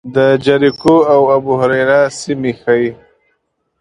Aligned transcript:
د 0.15 0.17
جریکو 0.45 0.95
او 1.13 1.21
ابوهریره 1.35 1.99
سیمې 2.21 2.51
ښيي. 2.61 2.89